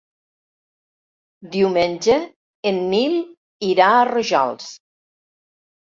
Diumenge 1.57 2.17
en 2.73 2.83
Nil 2.97 3.17
irà 3.71 3.95
a 4.01 4.05
Rojals. 4.15 4.77